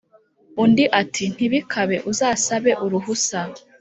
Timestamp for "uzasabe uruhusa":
2.11-3.39